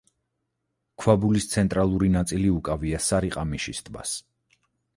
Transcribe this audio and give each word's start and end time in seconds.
ქვაბულის 1.03 1.47
ცენტრალური 1.51 2.09
ნაწილი 2.15 2.49
უკავია 2.55 3.05
სარიყამიშის 3.11 3.87
ტბას. 3.91 4.19